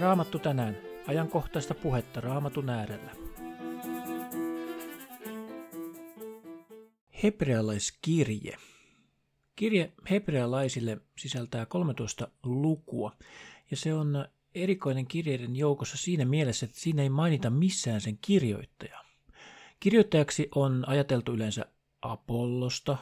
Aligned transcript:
Raamattu 0.00 0.38
tänään. 0.38 0.76
Ajankohtaista 1.06 1.74
puhetta 1.74 2.20
Raamatun 2.20 2.70
äärellä. 2.70 3.10
Hebrealaiskirje. 7.22 8.56
Kirje 9.56 9.92
hebrealaisille 10.10 11.00
sisältää 11.18 11.66
13 11.66 12.28
lukua, 12.42 13.16
ja 13.70 13.76
se 13.76 13.94
on 13.94 14.28
erikoinen 14.54 15.06
kirjeiden 15.06 15.56
joukossa 15.56 15.96
siinä 15.96 16.24
mielessä, 16.24 16.66
että 16.66 16.80
siinä 16.80 17.02
ei 17.02 17.08
mainita 17.08 17.50
missään 17.50 18.00
sen 18.00 18.18
kirjoittajaa. 18.20 19.04
Kirjoittajaksi 19.80 20.48
on 20.54 20.84
ajateltu 20.88 21.32
yleensä 21.32 21.66
Apollosta, 22.02 22.96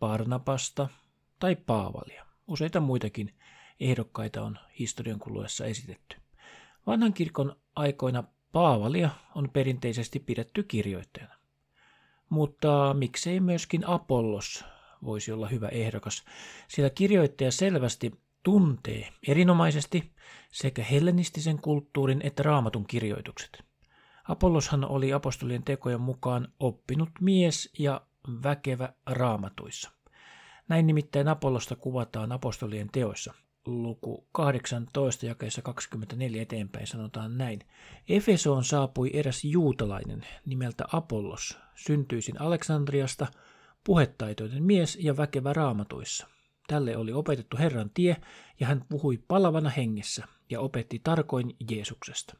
Barnabasta 0.00 0.88
tai 1.38 1.56
Paavalia. 1.56 2.26
Useita 2.46 2.80
muitakin 2.80 3.34
ehdokkaita 3.80 4.42
on 4.42 4.58
historian 4.78 5.18
kuluessa 5.18 5.64
esitetty. 5.64 6.21
Vanhan 6.86 7.12
kirkon 7.12 7.56
aikoina 7.76 8.24
Paavalia 8.52 9.10
on 9.34 9.50
perinteisesti 9.50 10.18
pidetty 10.18 10.62
kirjoittajana. 10.62 11.34
Mutta 12.28 12.94
miksei 12.98 13.40
myöskin 13.40 13.88
Apollos 13.88 14.64
voisi 15.04 15.32
olla 15.32 15.48
hyvä 15.48 15.68
ehdokas, 15.68 16.24
sillä 16.68 16.90
kirjoittaja 16.90 17.52
selvästi 17.52 18.20
tuntee 18.42 19.08
erinomaisesti 19.28 20.12
sekä 20.52 20.82
hellenistisen 20.82 21.58
kulttuurin 21.58 22.20
että 22.24 22.42
raamatun 22.42 22.86
kirjoitukset. 22.86 23.64
Apolloshan 24.28 24.84
oli 24.84 25.12
apostolien 25.12 25.62
tekojen 25.62 26.00
mukaan 26.00 26.48
oppinut 26.60 27.10
mies 27.20 27.70
ja 27.78 28.00
väkevä 28.42 28.92
raamatuissa. 29.06 29.90
Näin 30.68 30.86
nimittäin 30.86 31.28
Apollosta 31.28 31.76
kuvataan 31.76 32.32
apostolien 32.32 32.88
teoissa. 32.92 33.34
Luku 33.66 34.26
18 34.32 35.26
jakeessa 35.26 35.62
24 35.62 36.42
eteenpäin 36.42 36.86
sanotaan 36.86 37.38
näin. 37.38 37.60
Efesoon 38.08 38.64
saapui 38.64 39.10
eräs 39.12 39.44
juutalainen 39.44 40.26
nimeltä 40.46 40.84
Apollos, 40.92 41.58
syntyisin 41.74 42.40
Aleksandriasta, 42.40 43.26
puhetaitoinen 43.84 44.62
mies 44.62 44.98
ja 45.00 45.16
väkevä 45.16 45.52
raamatuissa. 45.52 46.26
Tälle 46.66 46.96
oli 46.96 47.12
opetettu 47.12 47.56
Herran 47.56 47.90
tie, 47.94 48.16
ja 48.60 48.66
hän 48.66 48.84
puhui 48.88 49.18
palavana 49.28 49.70
hengessä 49.70 50.28
ja 50.50 50.60
opetti 50.60 51.00
tarkoin 51.04 51.56
Jeesuksesta. 51.70 52.36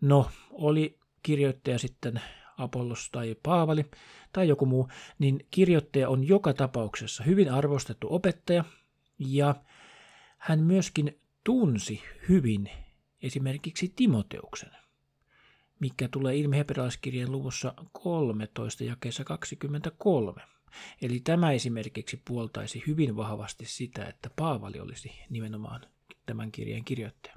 No, 0.00 0.30
oli 0.50 0.98
kirjoittaja 1.22 1.78
sitten 1.78 2.20
Apollos 2.58 3.08
tai 3.12 3.36
Paavali 3.42 3.84
tai 4.32 4.48
joku 4.48 4.66
muu, 4.66 4.88
niin 5.18 5.46
kirjoittaja 5.50 6.08
on 6.08 6.28
joka 6.28 6.52
tapauksessa 6.52 7.24
hyvin 7.24 7.52
arvostettu 7.52 8.06
opettaja 8.10 8.64
ja 9.18 9.54
hän 10.42 10.60
myöskin 10.60 11.20
tunsi 11.44 12.02
hyvin 12.28 12.70
esimerkiksi 13.22 13.92
Timoteuksen, 13.96 14.70
mikä 15.80 16.08
tulee 16.08 16.36
ilmi 16.36 16.56
hebrealaiskirjeen 16.56 17.32
luvussa 17.32 17.74
13 17.92 18.84
jakeessa 18.84 19.24
23. 19.24 20.42
Eli 21.02 21.20
tämä 21.20 21.52
esimerkiksi 21.52 22.22
puoltaisi 22.24 22.82
hyvin 22.86 23.16
vahvasti 23.16 23.64
sitä, 23.66 24.04
että 24.04 24.30
Paavali 24.36 24.80
olisi 24.80 25.12
nimenomaan 25.30 25.80
tämän 26.26 26.52
kirjeen 26.52 26.84
kirjoittaja. 26.84 27.34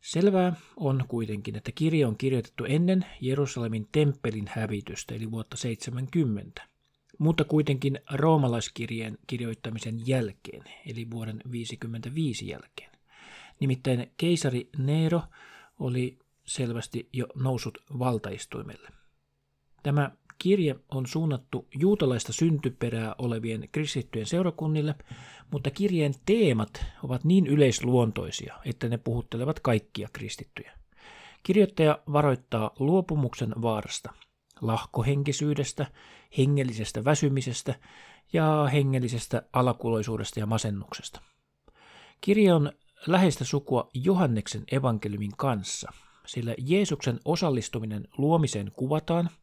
Selvää 0.00 0.56
on 0.76 1.04
kuitenkin, 1.08 1.56
että 1.56 1.72
kirja 1.72 2.08
on 2.08 2.16
kirjoitettu 2.16 2.64
ennen 2.64 3.06
Jerusalemin 3.20 3.88
temppelin 3.92 4.50
hävitystä, 4.54 5.14
eli 5.14 5.30
vuotta 5.30 5.56
70, 5.56 6.62
mutta 7.18 7.44
kuitenkin 7.44 8.00
roomalaiskirjeen 8.12 9.18
kirjoittamisen 9.26 10.06
jälkeen, 10.06 10.64
eli 10.86 11.10
vuoden 11.10 11.40
55 11.50 12.48
jälkeen. 12.48 12.90
Nimittäin 13.60 14.12
keisari 14.16 14.68
Nero 14.78 15.22
oli 15.78 16.18
selvästi 16.46 17.08
jo 17.12 17.26
nousut 17.34 17.78
valtaistuimelle. 17.98 18.88
Tämä 19.82 20.10
Kirje 20.38 20.76
on 20.90 21.06
suunnattu 21.06 21.68
juutalaista 21.74 22.32
syntyperää 22.32 23.14
olevien 23.18 23.68
kristittyjen 23.72 24.26
seurakunnille, 24.26 24.94
mutta 25.50 25.70
kirjeen 25.70 26.14
teemat 26.26 26.84
ovat 27.02 27.24
niin 27.24 27.46
yleisluontoisia, 27.46 28.54
että 28.64 28.88
ne 28.88 28.98
puhuttelevat 28.98 29.60
kaikkia 29.60 30.08
kristittyjä. 30.12 30.72
Kirjoittaja 31.42 31.98
varoittaa 32.12 32.70
luopumuksen 32.78 33.54
vaarasta, 33.62 34.12
lahkohenkisyydestä, 34.60 35.86
hengellisestä 36.38 37.04
väsymisestä 37.04 37.74
ja 38.32 38.68
hengellisestä 38.72 39.42
alakuloisuudesta 39.52 40.40
ja 40.40 40.46
masennuksesta. 40.46 41.20
Kirja 42.20 42.56
on 42.56 42.72
läheistä 43.06 43.44
sukua 43.44 43.90
Johanneksen 43.94 44.64
evankeliumin 44.72 45.36
kanssa, 45.36 45.92
sillä 46.26 46.54
Jeesuksen 46.58 47.20
osallistuminen 47.24 48.08
luomiseen 48.18 48.72
kuvataan– 48.76 49.30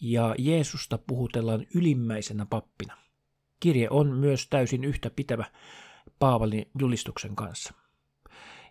ja 0.00 0.34
Jeesusta 0.38 0.98
puhutellaan 0.98 1.66
ylimmäisenä 1.74 2.46
pappina. 2.46 2.96
Kirje 3.60 3.88
on 3.90 4.06
myös 4.06 4.48
täysin 4.48 4.84
yhtä 4.84 5.10
pitävä 5.10 5.44
Paavalin 6.18 6.70
julistuksen 6.78 7.36
kanssa. 7.36 7.74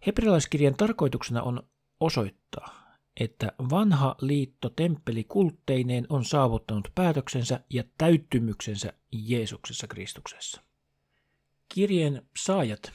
Hebrealaiskirjan 0.07 0.75
tarkoituksena 0.75 1.41
on 1.41 1.63
osoittaa, 1.99 2.86
että 3.19 3.51
vanha 3.69 4.15
liitto 4.21 4.69
temppeli 4.69 5.23
kultteineen 5.23 6.05
on 6.09 6.25
saavuttanut 6.25 6.91
päätöksensä 6.95 7.59
ja 7.69 7.83
täyttymyksensä 7.97 8.93
Jeesuksessa 9.11 9.87
Kristuksessa. 9.87 10.61
Kirjeen 11.73 12.21
saajat 12.37 12.91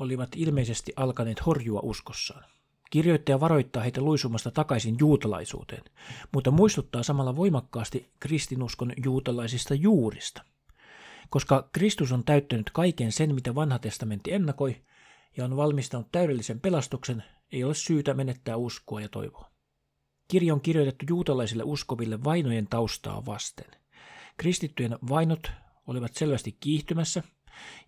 olivat 0.00 0.28
ilmeisesti 0.36 0.92
alkaneet 0.96 1.46
horjua 1.46 1.80
uskossaan. 1.82 2.44
Kirjoittaja 2.90 3.40
varoittaa 3.40 3.82
heitä 3.82 4.00
luisumasta 4.00 4.50
takaisin 4.50 4.96
juutalaisuuteen, 4.98 5.84
mutta 6.32 6.50
muistuttaa 6.50 7.02
samalla 7.02 7.36
voimakkaasti 7.36 8.10
kristinuskon 8.20 8.92
juutalaisista 9.04 9.74
juurista. 9.74 10.42
Koska 11.30 11.68
Kristus 11.72 12.12
on 12.12 12.24
täyttänyt 12.24 12.70
kaiken 12.70 13.12
sen, 13.12 13.34
mitä 13.34 13.54
vanha 13.54 13.78
testamentti 13.78 14.32
ennakoi, 14.32 14.82
ja 15.36 15.44
on 15.44 15.56
valmistanut 15.56 16.12
täydellisen 16.12 16.60
pelastuksen, 16.60 17.24
ei 17.52 17.64
ole 17.64 17.74
syytä 17.74 18.14
menettää 18.14 18.56
uskoa 18.56 19.00
ja 19.00 19.08
toivoa. 19.08 19.53
Kirja 20.28 20.54
on 20.54 20.60
kirjoitettu 20.60 21.04
juutalaisille 21.08 21.62
uskoville 21.62 22.24
vainojen 22.24 22.66
taustaa 22.66 23.26
vasten. 23.26 23.70
Kristittyjen 24.36 24.98
vainot 25.08 25.52
olivat 25.86 26.14
selvästi 26.14 26.56
kiihtymässä, 26.60 27.22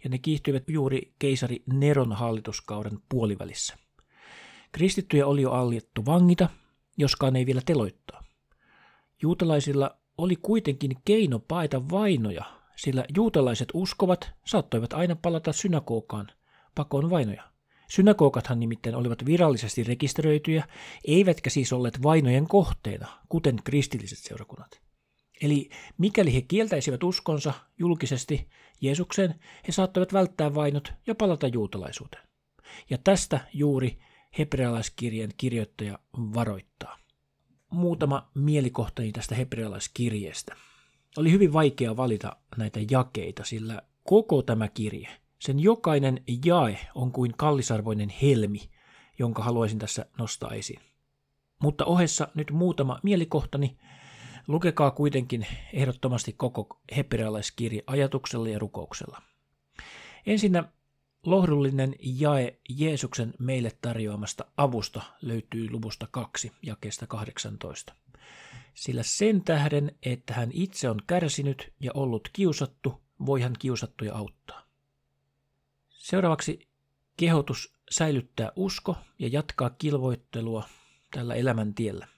ja 0.04 0.10
ne 0.10 0.18
kiihtyivät 0.18 0.62
juuri 0.68 1.14
keisari 1.18 1.62
Neron 1.66 2.12
hallituskauden 2.12 2.98
puolivälissä. 3.08 3.76
Kristittyjä 4.72 5.26
oli 5.26 5.42
jo 5.42 5.50
aljettu 5.50 6.06
vangita, 6.06 6.48
joskaan 6.96 7.36
ei 7.36 7.46
vielä 7.46 7.60
teloittaa. 7.66 8.24
Juutalaisilla 9.22 9.98
oli 10.18 10.36
kuitenkin 10.36 10.96
keino 11.04 11.38
paeta 11.38 11.90
vainoja, 11.90 12.44
sillä 12.76 13.04
juutalaiset 13.16 13.68
uskovat 13.74 14.32
saattoivat 14.46 14.92
aina 14.92 15.16
palata 15.16 15.52
synagogaan 15.52 16.26
pakoon 16.74 17.10
vainoja. 17.10 17.55
Synagogathan 17.88 18.60
nimittäin 18.60 18.96
olivat 18.96 19.26
virallisesti 19.26 19.84
rekisteröityjä, 19.84 20.64
eivätkä 21.04 21.50
siis 21.50 21.72
olleet 21.72 22.02
vainojen 22.02 22.46
kohteena, 22.46 23.08
kuten 23.28 23.56
kristilliset 23.64 24.18
seurakunnat. 24.18 24.80
Eli 25.42 25.70
mikäli 25.98 26.34
he 26.34 26.40
kieltäisivät 26.42 27.02
uskonsa 27.02 27.52
julkisesti 27.78 28.48
Jeesukseen, 28.80 29.34
he 29.68 29.72
saattoivat 29.72 30.12
välttää 30.12 30.54
vainot 30.54 30.92
ja 31.06 31.14
palata 31.14 31.46
juutalaisuuteen. 31.46 32.28
Ja 32.90 32.98
tästä 32.98 33.40
juuri 33.52 33.98
hebrealaiskirjan 34.38 35.30
kirjoittaja 35.36 35.98
varoittaa. 36.12 36.98
Muutama 37.70 38.30
mielikohtani 38.34 39.12
tästä 39.12 39.34
hebrealaiskirjeestä. 39.34 40.56
Oli 41.16 41.32
hyvin 41.32 41.52
vaikea 41.52 41.96
valita 41.96 42.36
näitä 42.56 42.80
jakeita, 42.90 43.44
sillä 43.44 43.82
koko 44.04 44.42
tämä 44.42 44.68
kirje, 44.68 45.08
sen 45.38 45.60
jokainen 45.60 46.22
jae 46.44 46.78
on 46.94 47.12
kuin 47.12 47.34
kallisarvoinen 47.36 48.08
helmi, 48.22 48.70
jonka 49.18 49.42
haluaisin 49.42 49.78
tässä 49.78 50.06
nostaa 50.18 50.50
esiin. 50.50 50.80
Mutta 51.62 51.84
ohessa 51.84 52.28
nyt 52.34 52.50
muutama 52.50 53.00
mielikohtani. 53.02 53.78
Lukekaa 54.48 54.90
kuitenkin 54.90 55.46
ehdottomasti 55.72 56.32
koko 56.32 56.80
hebrealaiskirja 56.96 57.82
ajatuksella 57.86 58.48
ja 58.48 58.58
rukouksella. 58.58 59.22
Ensinnä 60.26 60.64
Lohdullinen 61.26 61.94
jae 62.00 62.58
Jeesuksen 62.68 63.34
meille 63.38 63.70
tarjoamasta 63.82 64.44
avusta 64.56 65.02
löytyy 65.22 65.70
luvusta 65.70 66.08
2 66.10 66.52
jakeesta 66.62 67.06
18. 67.06 67.94
Sillä 68.74 69.02
sen 69.02 69.42
tähden, 69.44 69.96
että 70.02 70.34
hän 70.34 70.50
itse 70.52 70.90
on 70.90 71.00
kärsinyt 71.06 71.72
ja 71.80 71.90
ollut 71.94 72.28
kiusattu, 72.32 73.02
voi 73.26 73.40
hän 73.40 73.52
kiusattuja 73.58 74.14
auttaa. 74.14 74.65
Seuraavaksi 76.06 76.68
kehotus 77.16 77.74
säilyttää 77.90 78.52
usko 78.56 78.96
ja 79.18 79.28
jatkaa 79.28 79.70
kilvoittelua 79.70 80.64
tällä 81.10 81.34
elämäntiellä. 81.34 82.08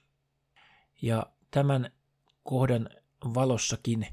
Ja 1.01 1.25
tämän 1.51 1.91
kohdan 2.43 2.89
valossakin 3.33 4.07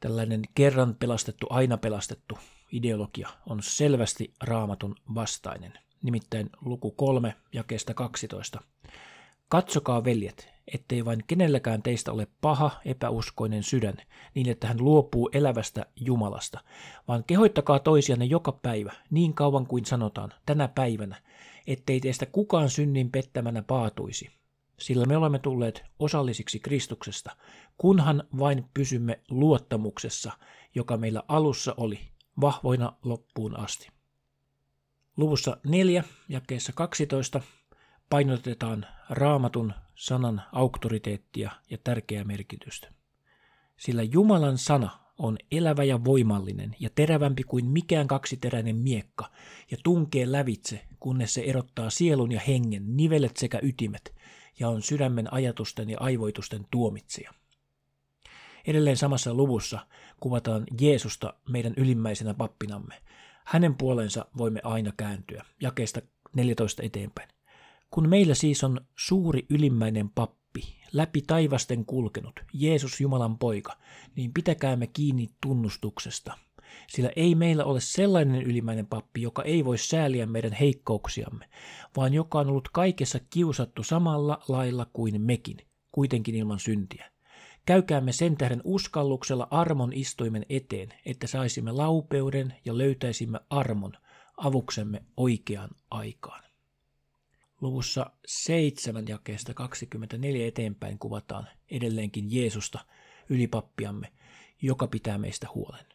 tällainen 0.00 0.42
kerran 0.54 0.94
pelastettu, 0.94 1.46
aina 1.50 1.76
pelastettu 1.76 2.38
ideologia 2.72 3.28
on 3.46 3.62
selvästi 3.62 4.34
raamatun 4.42 4.94
vastainen. 5.14 5.72
nimittäin 6.02 6.50
luku 6.60 6.90
3 6.90 7.34
ja 7.52 7.64
kestä 7.64 7.94
12. 7.94 8.60
Katsokaa 9.48 10.04
veljet, 10.04 10.48
ettei 10.74 11.04
vain 11.04 11.24
kenelläkään 11.26 11.82
teistä 11.82 12.12
ole 12.12 12.26
paha, 12.40 12.70
epäuskoinen 12.84 13.62
sydän, 13.62 13.94
niin 14.34 14.48
että 14.48 14.66
hän 14.66 14.84
luopuu 14.84 15.30
elävästä 15.32 15.86
Jumalasta, 15.96 16.60
vaan 17.08 17.24
kehoittakaa 17.24 17.78
toisianne 17.78 18.24
joka 18.24 18.52
päivä, 18.52 18.92
niin 19.10 19.34
kauan 19.34 19.66
kuin 19.66 19.84
sanotaan, 19.84 20.32
tänä 20.46 20.68
päivänä, 20.68 21.16
ettei 21.66 22.00
teistä 22.00 22.26
kukaan 22.26 22.70
synnin 22.70 23.10
pettämänä 23.10 23.62
paatuisi. 23.62 24.30
Sillä 24.78 25.06
me 25.06 25.16
olemme 25.16 25.38
tulleet 25.38 25.84
osallisiksi 25.98 26.60
Kristuksesta, 26.60 27.36
kunhan 27.78 28.24
vain 28.38 28.64
pysymme 28.74 29.20
luottamuksessa, 29.30 30.32
joka 30.74 30.96
meillä 30.96 31.22
alussa 31.28 31.74
oli, 31.76 31.98
vahvoina 32.40 32.92
loppuun 33.04 33.58
asti. 33.58 33.88
Luvussa 35.16 35.56
4, 35.64 36.04
jakeessa 36.28 36.72
12 36.72 37.40
painotetaan 38.10 38.86
raamatun 39.10 39.72
sanan 39.94 40.42
auktoriteettia 40.52 41.50
ja 41.70 41.78
tärkeää 41.84 42.24
merkitystä. 42.24 42.88
Sillä 43.76 44.02
Jumalan 44.02 44.58
sana 44.58 44.90
on 45.18 45.38
elävä 45.52 45.84
ja 45.84 46.04
voimallinen 46.04 46.76
ja 46.80 46.90
terävämpi 46.94 47.42
kuin 47.42 47.66
mikään 47.66 48.06
kaksiteräinen 48.06 48.76
miekka 48.76 49.30
ja 49.70 49.76
tunkee 49.84 50.32
lävitse, 50.32 50.84
kunnes 51.00 51.34
se 51.34 51.40
erottaa 51.40 51.90
sielun 51.90 52.32
ja 52.32 52.40
hengen, 52.40 52.96
nivelet 52.96 53.36
sekä 53.36 53.58
ytimet 53.62 54.14
ja 54.60 54.68
on 54.68 54.82
sydämen 54.82 55.32
ajatusten 55.32 55.90
ja 55.90 55.96
aivoitusten 56.00 56.66
tuomitsija. 56.70 57.32
Edelleen 58.66 58.96
samassa 58.96 59.34
luvussa 59.34 59.86
kuvataan 60.20 60.64
Jeesusta 60.80 61.34
meidän 61.48 61.74
ylimmäisenä 61.76 62.34
pappinamme. 62.34 62.94
Hänen 63.44 63.74
puolensa 63.74 64.26
voimme 64.38 64.60
aina 64.64 64.92
kääntyä, 64.96 65.44
jakeesta 65.60 66.00
14 66.34 66.82
eteenpäin. 66.82 67.28
Kun 67.90 68.08
meillä 68.08 68.34
siis 68.34 68.64
on 68.64 68.80
suuri 68.96 69.46
ylimmäinen 69.50 70.10
pappi, 70.10 70.78
läpi 70.92 71.22
taivasten 71.22 71.84
kulkenut, 71.84 72.40
Jeesus 72.52 73.00
Jumalan 73.00 73.38
poika, 73.38 73.76
niin 74.16 74.32
pitäkäämme 74.32 74.86
kiinni 74.86 75.28
tunnustuksesta. 75.42 76.38
Sillä 76.88 77.10
ei 77.16 77.34
meillä 77.34 77.64
ole 77.64 77.80
sellainen 77.80 78.42
ylimmäinen 78.42 78.86
pappi, 78.86 79.22
joka 79.22 79.42
ei 79.42 79.64
voi 79.64 79.78
sääliä 79.78 80.26
meidän 80.26 80.52
heikkouksiamme, 80.52 81.48
vaan 81.96 82.14
joka 82.14 82.38
on 82.38 82.48
ollut 82.48 82.68
kaikessa 82.68 83.18
kiusattu 83.30 83.82
samalla 83.82 84.42
lailla 84.48 84.86
kuin 84.92 85.22
mekin, 85.22 85.56
kuitenkin 85.92 86.34
ilman 86.34 86.58
syntiä. 86.58 87.10
Käykäämme 87.66 88.12
sen 88.12 88.36
tähden 88.36 88.60
uskalluksella 88.64 89.48
armon 89.50 89.92
istuimen 89.92 90.46
eteen, 90.48 90.88
että 91.06 91.26
saisimme 91.26 91.72
laupeuden 91.72 92.54
ja 92.64 92.78
löytäisimme 92.78 93.40
armon 93.50 93.92
avuksemme 94.36 95.02
oikeaan 95.16 95.70
aikaan. 95.90 96.47
Luvussa 97.60 98.10
7 98.26 99.08
jakeesta 99.08 99.54
24 99.54 100.46
eteenpäin 100.46 100.98
kuvataan 100.98 101.48
edelleenkin 101.70 102.24
Jeesusta, 102.30 102.78
ylipappiamme, 103.28 104.12
joka 104.62 104.86
pitää 104.86 105.18
meistä 105.18 105.46
huolen. 105.54 105.86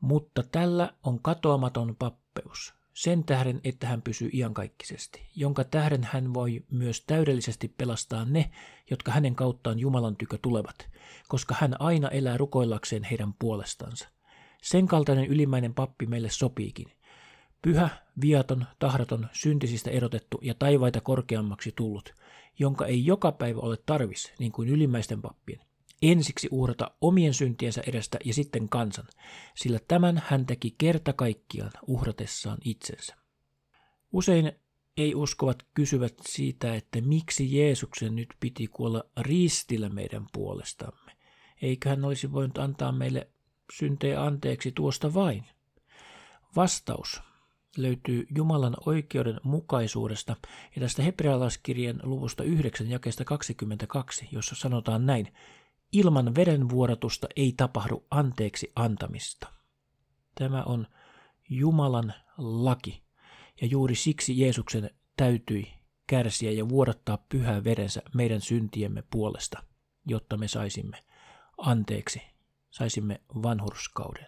Mutta 0.00 0.42
tällä 0.42 0.94
on 1.02 1.22
katoamaton 1.22 1.96
pappeus, 1.98 2.74
sen 2.94 3.24
tähden, 3.24 3.60
että 3.64 3.86
hän 3.86 4.02
pysyy 4.02 4.30
iankaikkisesti, 4.32 5.26
jonka 5.36 5.64
tähden 5.64 6.04
hän 6.04 6.34
voi 6.34 6.64
myös 6.70 7.04
täydellisesti 7.06 7.68
pelastaa 7.68 8.24
ne, 8.24 8.50
jotka 8.90 9.12
hänen 9.12 9.34
kauttaan 9.34 9.78
Jumalan 9.78 10.16
tykö 10.16 10.38
tulevat, 10.42 10.90
koska 11.28 11.54
hän 11.60 11.80
aina 11.80 12.08
elää 12.08 12.36
rukoillakseen 12.36 13.04
heidän 13.04 13.34
puolestansa. 13.38 14.08
Sen 14.62 14.86
kaltainen 14.86 15.26
ylimmäinen 15.26 15.74
pappi 15.74 16.06
meille 16.06 16.30
sopiikin, 16.30 16.92
Pyhä, 17.62 17.88
viaton, 18.20 18.66
tahraton, 18.78 19.28
syntisistä 19.32 19.90
erotettu 19.90 20.38
ja 20.42 20.54
taivaita 20.54 21.00
korkeammaksi 21.00 21.72
tullut, 21.76 22.14
jonka 22.58 22.86
ei 22.86 23.06
joka 23.06 23.32
päivä 23.32 23.60
ole 23.60 23.76
tarvis, 23.86 24.32
niin 24.38 24.52
kuin 24.52 24.68
ylimmäisten 24.68 25.22
pappien, 25.22 25.60
ensiksi 26.02 26.48
uhrata 26.50 26.90
omien 27.00 27.34
syntiensä 27.34 27.82
edestä 27.86 28.18
ja 28.24 28.34
sitten 28.34 28.68
kansan, 28.68 29.06
sillä 29.54 29.78
tämän 29.88 30.22
hän 30.26 30.46
teki 30.46 30.74
kerta 30.78 31.12
kaikkiaan 31.12 31.72
uhratessaan 31.86 32.58
itsensä. 32.64 33.16
Usein 34.12 34.52
ei-uskovat 34.96 35.62
kysyvät 35.74 36.14
siitä, 36.20 36.74
että 36.74 37.00
miksi 37.00 37.58
Jeesuksen 37.58 38.16
nyt 38.16 38.28
piti 38.40 38.66
kuolla 38.66 39.04
ristillä 39.20 39.88
meidän 39.88 40.26
puolestamme. 40.32 41.12
Eikö 41.62 41.88
hän 41.88 42.04
olisi 42.04 42.32
voinut 42.32 42.58
antaa 42.58 42.92
meille 42.92 43.28
syntejä 43.72 44.24
anteeksi 44.24 44.72
tuosta 44.72 45.14
vain? 45.14 45.44
Vastaus 46.56 47.22
löytyy 47.76 48.26
Jumalan 48.36 48.76
oikeuden 48.86 49.40
mukaisuudesta 49.42 50.36
ja 50.76 50.80
tästä 50.80 51.02
hebrealaiskirjan 51.02 52.00
luvusta 52.02 52.44
9 52.44 52.90
jakeesta 52.90 53.24
22, 53.24 54.28
jossa 54.32 54.54
sanotaan 54.54 55.06
näin, 55.06 55.34
ilman 55.92 56.34
verenvuodatusta 56.34 57.26
ei 57.36 57.54
tapahdu 57.56 58.06
anteeksi 58.10 58.72
antamista. 58.74 59.48
Tämä 60.34 60.62
on 60.62 60.86
Jumalan 61.48 62.14
laki, 62.38 63.02
ja 63.60 63.66
juuri 63.66 63.94
siksi 63.94 64.40
Jeesuksen 64.40 64.90
täytyi 65.16 65.72
kärsiä 66.06 66.50
ja 66.50 66.68
vuodattaa 66.68 67.18
pyhää 67.28 67.64
verensä 67.64 68.02
meidän 68.14 68.40
syntiemme 68.40 69.02
puolesta, 69.10 69.62
jotta 70.06 70.36
me 70.36 70.48
saisimme 70.48 71.04
anteeksi, 71.58 72.22
saisimme 72.70 73.20
vanhurskauden. 73.42 74.26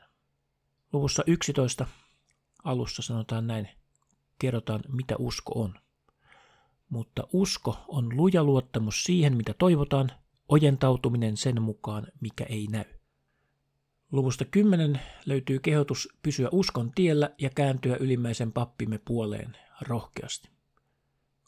Luvussa 0.93 1.23
11 1.27 1.87
alussa 2.63 3.03
sanotaan 3.03 3.47
näin, 3.47 3.69
kerrotaan 4.39 4.81
mitä 4.89 5.15
usko 5.19 5.53
on. 5.55 5.75
Mutta 6.89 7.29
usko 7.33 7.77
on 7.89 8.17
luja 8.17 8.45
luottamus 8.45 9.05
siihen, 9.05 9.37
mitä 9.37 9.55
toivotaan, 9.59 10.11
ojentautuminen 10.49 11.37
sen 11.37 11.63
mukaan, 11.63 12.07
mikä 12.21 12.45
ei 12.45 12.67
näy. 12.71 12.85
Luvusta 14.13 14.45
10 14.45 15.01
löytyy 15.27 15.59
kehotus 15.59 16.09
pysyä 16.23 16.49
uskon 16.53 16.91
tiellä 16.95 17.31
ja 17.39 17.51
kääntyä 17.51 17.97
ylimmäisen 17.97 18.53
pappimme 18.53 18.99
puoleen 18.99 19.57
rohkeasti. 19.81 20.49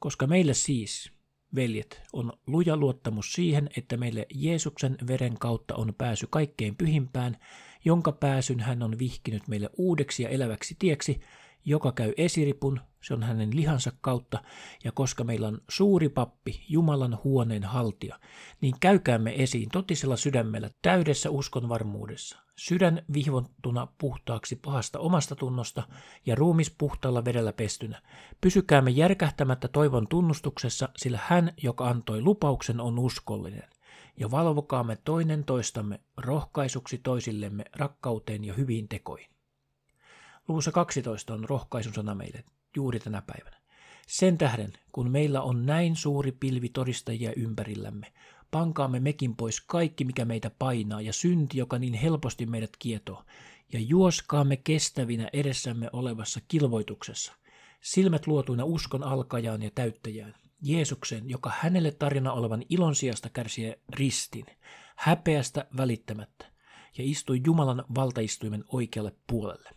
Koska 0.00 0.26
meille 0.26 0.54
siis, 0.54 1.12
veljet, 1.54 2.02
on 2.12 2.32
luja 2.46 2.76
luottamus 2.76 3.32
siihen, 3.32 3.70
että 3.76 3.96
meille 3.96 4.26
Jeesuksen 4.34 4.98
veren 5.06 5.38
kautta 5.38 5.74
on 5.74 5.94
pääsy 5.98 6.26
kaikkein 6.30 6.76
pyhimpään, 6.76 7.36
jonka 7.84 8.12
pääsyn 8.12 8.60
hän 8.60 8.82
on 8.82 8.98
vihkinyt 8.98 9.48
meille 9.48 9.70
uudeksi 9.76 10.22
ja 10.22 10.28
eläväksi 10.28 10.76
tieksi, 10.78 11.20
joka 11.64 11.92
käy 11.92 12.12
esiripun, 12.16 12.80
se 13.02 13.14
on 13.14 13.22
hänen 13.22 13.56
lihansa 13.56 13.92
kautta, 14.00 14.42
ja 14.84 14.92
koska 14.92 15.24
meillä 15.24 15.48
on 15.48 15.60
suuri 15.70 16.08
pappi, 16.08 16.64
Jumalan 16.68 17.18
huoneen 17.24 17.64
haltija, 17.64 18.18
niin 18.60 18.74
käykäämme 18.80 19.34
esiin 19.42 19.68
totisella 19.72 20.16
sydämellä 20.16 20.70
täydessä 20.82 21.30
uskon 21.30 21.68
varmuudessa, 21.68 22.38
sydän 22.56 23.02
vihvontuna 23.12 23.88
puhtaaksi 23.98 24.56
pahasta 24.56 24.98
omasta 24.98 25.36
tunnosta 25.36 25.82
ja 26.26 26.34
ruumis 26.34 26.74
puhtaalla 26.78 27.24
vedellä 27.24 27.52
pestynä. 27.52 28.02
Pysykäämme 28.40 28.90
järkähtämättä 28.90 29.68
toivon 29.68 30.08
tunnustuksessa, 30.08 30.88
sillä 30.96 31.18
hän, 31.22 31.52
joka 31.62 31.88
antoi 31.88 32.22
lupauksen, 32.22 32.80
on 32.80 32.98
uskollinen 32.98 33.68
ja 34.16 34.30
valvokaamme 34.30 34.98
toinen 35.04 35.44
toistamme 35.44 36.00
rohkaisuksi 36.16 36.98
toisillemme 36.98 37.64
rakkauteen 37.76 38.44
ja 38.44 38.54
hyviin 38.54 38.88
tekoihin. 38.88 39.30
Luvussa 40.48 40.72
12 40.72 41.34
on 41.34 41.44
rohkaisun 41.44 41.94
sana 41.94 42.14
meille 42.14 42.44
juuri 42.76 43.00
tänä 43.00 43.22
päivänä. 43.22 43.56
Sen 44.06 44.38
tähden, 44.38 44.72
kun 44.92 45.10
meillä 45.10 45.42
on 45.42 45.66
näin 45.66 45.96
suuri 45.96 46.32
pilvi 46.32 46.68
todistajia 46.68 47.32
ympärillämme, 47.36 48.12
pankaamme 48.50 49.00
mekin 49.00 49.36
pois 49.36 49.60
kaikki, 49.60 50.04
mikä 50.04 50.24
meitä 50.24 50.50
painaa, 50.58 51.00
ja 51.00 51.12
synti, 51.12 51.58
joka 51.58 51.78
niin 51.78 51.94
helposti 51.94 52.46
meidät 52.46 52.76
kietoo, 52.78 53.24
ja 53.72 53.80
juoskaamme 53.80 54.56
kestävinä 54.56 55.28
edessämme 55.32 55.90
olevassa 55.92 56.40
kilvoituksessa, 56.48 57.32
silmät 57.80 58.26
luotuina 58.26 58.64
uskon 58.64 59.02
alkajaan 59.02 59.62
ja 59.62 59.70
täyttäjään, 59.74 60.34
Jeesuksen, 60.64 61.30
joka 61.30 61.52
hänelle 61.58 61.90
tarjona 61.92 62.32
olevan 62.32 62.62
ilon 62.68 62.94
sijasta 62.94 63.28
kärsi 63.28 63.72
ristin, 63.88 64.46
häpeästä 64.96 65.66
välittämättä, 65.76 66.46
ja 66.98 67.04
istui 67.04 67.40
Jumalan 67.46 67.84
valtaistuimen 67.94 68.64
oikealle 68.68 69.12
puolelle. 69.26 69.70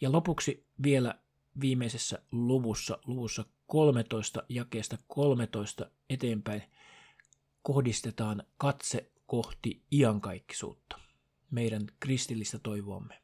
Ja 0.00 0.12
lopuksi 0.12 0.66
vielä 0.82 1.14
viimeisessä 1.60 2.22
luvussa, 2.32 2.98
luvussa 3.06 3.44
13 3.66 4.42
jakeesta 4.48 4.98
13 5.06 5.90
eteenpäin, 6.10 6.62
kohdistetaan 7.62 8.42
katse 8.56 9.12
kohti 9.26 9.82
iankaikkisuutta, 9.92 10.98
meidän 11.50 11.86
kristillistä 12.00 12.58
toivoamme. 12.58 13.22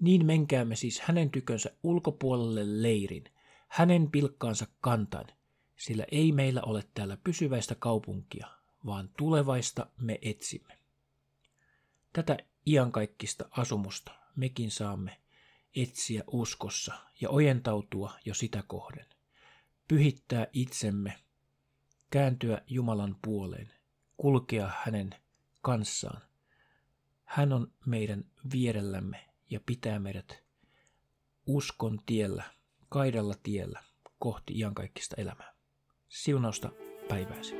Niin 0.00 0.26
menkäämme 0.26 0.76
siis 0.76 1.00
hänen 1.00 1.30
tykönsä 1.30 1.70
ulkopuolelle 1.82 2.82
leirin, 2.82 3.24
hänen 3.74 4.10
pilkkaansa 4.10 4.66
kantain, 4.80 5.26
sillä 5.76 6.04
ei 6.10 6.32
meillä 6.32 6.62
ole 6.62 6.84
täällä 6.94 7.16
pysyväistä 7.24 7.74
kaupunkia, 7.74 8.46
vaan 8.86 9.10
tulevaista 9.16 9.86
me 10.00 10.18
etsimme. 10.22 10.78
Tätä 12.12 12.38
iankaikkista 12.66 13.48
asumusta 13.50 14.12
mekin 14.36 14.70
saamme 14.70 15.20
etsiä 15.76 16.22
uskossa 16.26 16.94
ja 17.20 17.30
ojentautua 17.30 18.12
jo 18.24 18.34
sitä 18.34 18.62
kohden. 18.66 19.06
Pyhittää 19.88 20.46
itsemme, 20.52 21.18
kääntyä 22.10 22.62
Jumalan 22.66 23.16
puoleen, 23.24 23.72
kulkea 24.16 24.70
hänen 24.84 25.14
kanssaan. 25.62 26.22
Hän 27.24 27.52
on 27.52 27.72
meidän 27.86 28.24
vierellämme 28.52 29.28
ja 29.50 29.60
pitää 29.66 29.98
meidät 29.98 30.42
uskon 31.46 32.00
tiellä, 32.06 32.54
kaidalla 32.94 33.34
tiellä 33.42 33.82
kohti 34.18 34.58
iankaikkista 34.58 35.16
elämää. 35.18 35.52
Siunausta 36.08 36.70
päivääsi. 37.08 37.54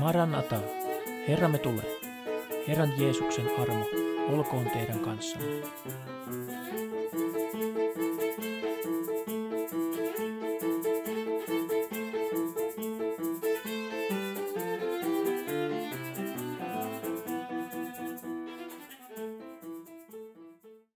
Maranata, 0.00 0.60
Herramme 1.28 1.58
tulee. 1.58 2.00
Herran 2.68 3.00
Jeesuksen 3.00 3.46
armo 3.60 3.86
olkoon 4.28 4.70
teidän 4.70 5.00
kanssanne. 5.00 5.62